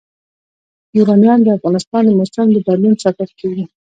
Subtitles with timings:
[0.97, 3.65] یورانیم د افغانستان د موسم د بدلون سبب کېږي.